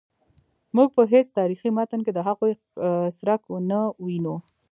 [0.75, 2.51] موږ په هیڅ تاریخي متن کې د هغوی
[3.17, 4.35] څرک نه وینو.